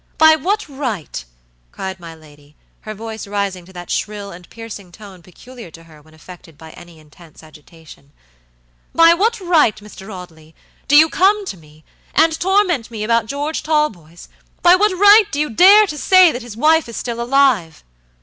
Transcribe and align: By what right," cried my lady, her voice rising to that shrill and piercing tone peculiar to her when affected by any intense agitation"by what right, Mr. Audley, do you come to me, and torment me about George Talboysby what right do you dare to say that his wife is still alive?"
By 0.17 0.35
what 0.35 0.67
right," 0.67 1.23
cried 1.71 1.99
my 1.99 2.15
lady, 2.15 2.55
her 2.79 2.95
voice 2.95 3.27
rising 3.27 3.65
to 3.65 3.73
that 3.73 3.91
shrill 3.91 4.31
and 4.31 4.49
piercing 4.49 4.91
tone 4.91 5.21
peculiar 5.21 5.69
to 5.69 5.83
her 5.83 6.01
when 6.01 6.15
affected 6.15 6.57
by 6.57 6.71
any 6.71 6.97
intense 6.97 7.43
agitation"by 7.43 9.13
what 9.13 9.39
right, 9.39 9.75
Mr. 9.77 10.11
Audley, 10.11 10.55
do 10.87 10.95
you 10.95 11.07
come 11.07 11.45
to 11.45 11.55
me, 11.55 11.85
and 12.15 12.39
torment 12.39 12.89
me 12.89 13.03
about 13.03 13.27
George 13.27 13.61
Talboysby 13.61 14.31
what 14.63 14.79
right 14.97 15.25
do 15.31 15.39
you 15.39 15.51
dare 15.51 15.85
to 15.85 15.99
say 15.99 16.31
that 16.31 16.41
his 16.41 16.57
wife 16.57 16.89
is 16.89 16.97
still 16.97 17.21
alive?" 17.21 17.83